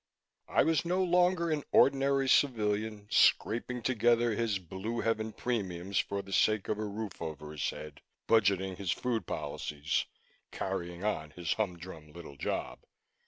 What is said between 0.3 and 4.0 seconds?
I was no longer an ordinary civilian, scraping